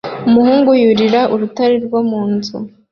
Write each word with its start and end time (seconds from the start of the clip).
Umuhungu 0.27 0.69
yurira 0.83 1.21
urutare 1.33 1.75
rwo 1.85 1.99
mu 2.09 2.21
nzu 2.33 2.57